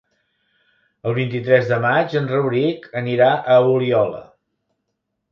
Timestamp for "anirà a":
3.01-3.57